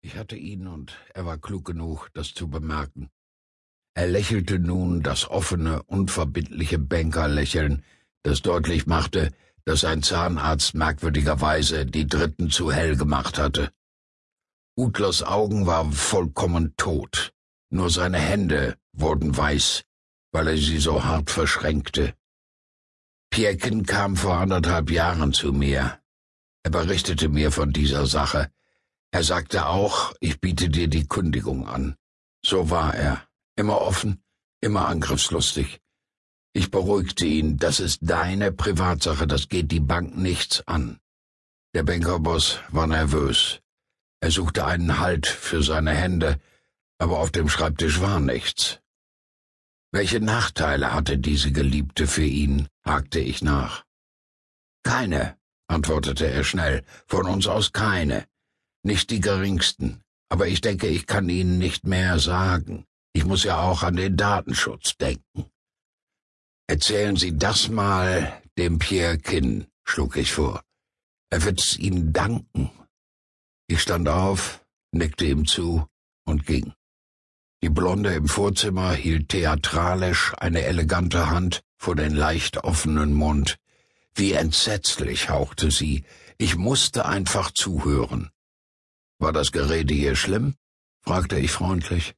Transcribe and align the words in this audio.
Ich 0.00 0.16
hatte 0.16 0.36
ihn 0.36 0.66
und 0.66 0.96
er 1.14 1.26
war 1.26 1.38
klug 1.38 1.64
genug, 1.64 2.08
das 2.14 2.32
zu 2.32 2.48
bemerken. 2.48 3.10
Er 3.94 4.06
lächelte 4.06 4.58
nun 4.58 5.02
das 5.02 5.28
offene, 5.28 5.82
unverbindliche 5.84 6.78
Bankerlächeln, 6.78 7.84
das 8.22 8.42
deutlich 8.42 8.86
machte, 8.86 9.32
dass 9.64 9.84
ein 9.84 10.02
Zahnarzt 10.02 10.74
merkwürdigerweise 10.74 11.84
die 11.84 12.06
Dritten 12.06 12.48
zu 12.50 12.70
hell 12.72 12.96
gemacht 12.96 13.38
hatte. 13.38 13.72
Utlers 14.76 15.24
Augen 15.24 15.66
waren 15.66 15.92
vollkommen 15.92 16.74
tot, 16.76 17.32
nur 17.70 17.90
seine 17.90 18.18
Hände 18.18 18.78
wurden 18.92 19.36
weiß, 19.36 19.82
weil 20.32 20.48
er 20.48 20.56
sie 20.56 20.78
so 20.78 21.04
hart 21.04 21.30
verschränkte. 21.30 22.14
Pierkin 23.30 23.84
kam 23.84 24.16
vor 24.16 24.36
anderthalb 24.36 24.90
Jahren 24.90 25.32
zu 25.32 25.52
mir. 25.52 25.98
Er 26.62 26.70
berichtete 26.70 27.28
mir 27.28 27.50
von 27.50 27.72
dieser 27.72 28.06
Sache. 28.06 28.50
Er 29.10 29.24
sagte 29.24 29.66
auch, 29.66 30.12
ich 30.20 30.40
biete 30.40 30.68
dir 30.68 30.88
die 30.88 31.06
Kündigung 31.08 31.66
an. 31.66 31.96
So 32.44 32.70
war 32.70 32.94
er, 32.94 33.26
immer 33.56 33.80
offen, 33.80 34.22
immer 34.60 34.86
angriffslustig. 34.88 35.80
Ich 36.52 36.70
beruhigte 36.70 37.24
ihn, 37.24 37.56
das 37.56 37.80
ist 37.80 38.00
deine 38.02 38.52
Privatsache, 38.52 39.26
das 39.26 39.48
geht 39.48 39.70
die 39.70 39.80
Bank 39.80 40.16
nichts 40.16 40.66
an. 40.66 40.98
Der 41.74 41.82
Bankerboss 41.82 42.60
war 42.70 42.86
nervös. 42.86 43.60
Er 44.20 44.30
suchte 44.30 44.64
einen 44.66 44.98
Halt 44.98 45.26
für 45.26 45.62
seine 45.62 45.92
Hände, 45.92 46.40
aber 46.98 47.18
auf 47.20 47.30
dem 47.30 47.48
Schreibtisch 47.48 48.00
war 48.00 48.20
nichts. 48.20 48.80
Welche 49.92 50.20
Nachteile 50.20 50.92
hatte 50.92 51.16
diese 51.18 51.52
Geliebte 51.52 52.06
für 52.06 52.24
ihn? 52.24 52.68
hakte 52.84 53.20
ich 53.20 53.42
nach. 53.42 53.84
Keine, 54.82 55.38
antwortete 55.66 56.26
er 56.26 56.44
schnell, 56.44 56.84
von 57.06 57.26
uns 57.26 57.46
aus 57.46 57.72
keine, 57.72 58.26
nicht 58.88 59.10
die 59.10 59.20
geringsten, 59.20 60.02
aber 60.28 60.48
ich 60.48 60.60
denke, 60.60 60.88
ich 60.88 61.06
kann 61.06 61.28
Ihnen 61.28 61.58
nicht 61.58 61.86
mehr 61.86 62.18
sagen. 62.18 62.84
Ich 63.12 63.24
muss 63.24 63.44
ja 63.44 63.60
auch 63.60 63.84
an 63.84 63.94
den 63.94 64.16
Datenschutz 64.16 64.96
denken. 64.96 65.46
Erzählen 66.66 67.14
Sie 67.14 67.36
das 67.36 67.68
mal 67.68 68.42
dem 68.58 68.78
Pierre 68.78 69.18
Kinn, 69.18 69.68
schlug 69.84 70.16
ich 70.16 70.32
vor. 70.32 70.62
Er 71.30 71.44
wird 71.44 71.60
es 71.60 71.78
Ihnen 71.78 72.12
danken. 72.12 72.70
Ich 73.68 73.80
stand 73.82 74.08
auf, 74.08 74.64
nickte 74.92 75.26
ihm 75.26 75.46
zu 75.46 75.86
und 76.24 76.46
ging. 76.46 76.72
Die 77.62 77.68
Blonde 77.68 78.14
im 78.14 78.26
Vorzimmer 78.26 78.92
hielt 78.92 79.28
theatralisch 79.28 80.32
eine 80.38 80.62
elegante 80.62 81.28
Hand 81.28 81.62
vor 81.76 81.94
den 81.94 82.14
leicht 82.14 82.58
offenen 82.58 83.12
Mund. 83.12 83.58
Wie 84.14 84.32
entsetzlich 84.32 85.28
hauchte 85.28 85.70
sie. 85.70 86.04
Ich 86.38 86.56
musste 86.56 87.04
einfach 87.04 87.50
zuhören. 87.50 88.30
War 89.18 89.32
das 89.32 89.52
Gerede 89.52 89.94
hier 89.94 90.16
schlimm? 90.16 90.54
fragte 91.02 91.38
ich 91.38 91.50
freundlich. 91.50 92.14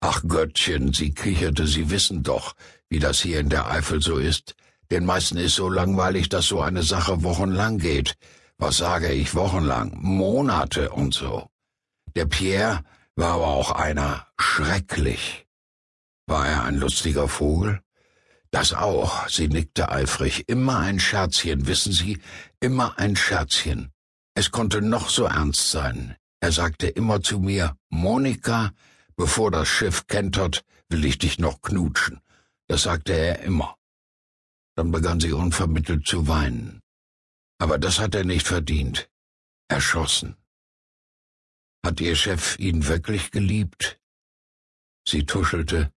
Ach 0.00 0.22
Göttchen, 0.26 0.92
sie 0.92 1.12
kicherte, 1.12 1.66
Sie 1.66 1.90
wissen 1.90 2.22
doch, 2.22 2.54
wie 2.88 2.98
das 2.98 3.20
hier 3.20 3.40
in 3.40 3.48
der 3.48 3.68
Eifel 3.68 4.00
so 4.00 4.18
ist. 4.18 4.54
Den 4.90 5.04
meisten 5.04 5.36
ist 5.36 5.56
so 5.56 5.68
langweilig, 5.68 6.28
dass 6.28 6.46
so 6.46 6.60
eine 6.60 6.82
Sache 6.82 7.22
wochenlang 7.22 7.78
geht 7.78 8.16
was 8.58 8.78
sage 8.78 9.12
ich, 9.12 9.34
wochenlang, 9.34 9.96
Monate 10.00 10.90
und 10.90 11.14
so. 11.14 11.48
Der 12.16 12.26
Pierre 12.26 12.82
war 13.14 13.34
aber 13.34 13.46
auch 13.46 13.70
einer 13.70 14.26
schrecklich. 14.38 15.46
War 16.26 16.46
er 16.46 16.64
ein 16.64 16.76
lustiger 16.76 17.28
Vogel? 17.28 17.80
Das 18.50 18.72
auch, 18.72 19.28
sie 19.28 19.48
nickte 19.48 19.90
eifrig. 19.90 20.48
Immer 20.48 20.78
ein 20.78 20.98
Scherzchen, 20.98 21.66
wissen 21.66 21.92
Sie, 21.92 22.20
immer 22.60 22.98
ein 22.98 23.14
Scherzchen. 23.14 23.92
Es 24.34 24.50
konnte 24.50 24.82
noch 24.82 25.08
so 25.08 25.24
ernst 25.24 25.70
sein. 25.70 26.16
Er 26.40 26.52
sagte 26.52 26.86
immer 26.86 27.20
zu 27.22 27.40
mir, 27.40 27.76
Monika, 27.88 28.72
bevor 29.16 29.50
das 29.50 29.68
Schiff 29.68 30.06
kentert, 30.06 30.64
will 30.88 31.04
ich 31.04 31.18
dich 31.18 31.38
noch 31.38 31.60
knutschen. 31.62 32.20
Das 32.68 32.82
sagte 32.82 33.12
er 33.12 33.40
immer. 33.40 33.76
Dann 34.76 34.92
begann 34.92 35.20
sie 35.20 35.32
unvermittelt 35.32 36.06
zu 36.06 36.28
weinen. 36.28 36.80
Aber 37.58 37.78
das 37.78 37.98
hat 37.98 38.14
er 38.14 38.24
nicht 38.24 38.46
verdient. 38.46 39.10
Erschossen. 39.68 40.36
Hat 41.84 42.00
Ihr 42.00 42.14
Chef 42.14 42.58
ihn 42.58 42.86
wirklich 42.86 43.30
geliebt? 43.30 43.98
Sie 45.06 45.24
tuschelte. 45.24 45.92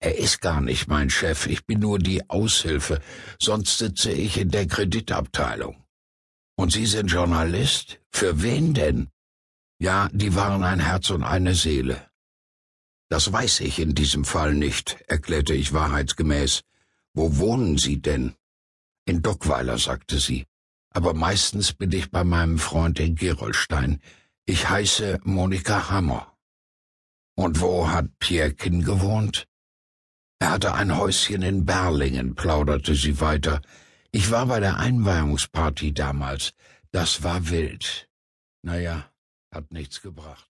Er 0.00 0.18
ist 0.18 0.40
gar 0.40 0.60
nicht 0.60 0.88
mein 0.88 1.08
Chef, 1.08 1.46
ich 1.46 1.64
bin 1.64 1.80
nur 1.80 1.98
die 1.98 2.28
Aushilfe, 2.28 3.00
sonst 3.40 3.78
sitze 3.78 4.12
ich 4.12 4.36
in 4.36 4.50
der 4.50 4.66
Kreditabteilung. 4.66 5.82
Und 6.56 6.72
Sie 6.72 6.86
sind 6.86 7.10
Journalist? 7.10 8.00
Für 8.10 8.42
wen 8.42 8.74
denn? 8.74 9.10
Ja, 9.78 10.08
die 10.12 10.34
waren 10.34 10.64
ein 10.64 10.80
Herz 10.80 11.10
und 11.10 11.22
eine 11.22 11.54
Seele. 11.54 12.10
Das 13.08 13.32
weiß 13.32 13.60
ich 13.60 13.78
in 13.78 13.94
diesem 13.94 14.24
Fall 14.24 14.54
nicht, 14.54 14.98
erklärte 15.06 15.54
ich 15.54 15.72
wahrheitsgemäß. 15.72 16.62
Wo 17.14 17.38
wohnen 17.38 17.78
Sie 17.78 18.00
denn? 18.00 18.34
In 19.04 19.22
Dockweiler, 19.22 19.78
sagte 19.78 20.18
sie 20.18 20.46
aber 20.96 21.12
meistens 21.12 21.74
bin 21.74 21.92
ich 21.92 22.10
bei 22.10 22.24
meinem 22.24 22.58
Freund 22.58 22.98
in 23.00 23.16
Gerolstein. 23.16 24.00
Ich 24.46 24.70
heiße 24.70 25.20
Monika 25.24 25.90
Hammer. 25.90 26.34
Und 27.34 27.60
wo 27.60 27.90
hat 27.90 28.18
Pierre 28.18 28.54
Kinn 28.54 28.82
gewohnt? 28.82 29.46
Er 30.38 30.52
hatte 30.52 30.72
ein 30.72 30.96
Häuschen 30.96 31.42
in 31.42 31.66
Berlingen, 31.66 32.34
plauderte 32.34 32.94
sie 32.94 33.20
weiter. 33.20 33.60
Ich 34.10 34.30
war 34.30 34.46
bei 34.46 34.58
der 34.58 34.78
Einweihungsparty 34.78 35.92
damals. 35.92 36.54
Das 36.92 37.22
war 37.22 37.50
wild. 37.50 38.08
Naja, 38.62 39.04
hat 39.56 39.72
nichts 39.72 40.00
gebracht. 40.00 40.48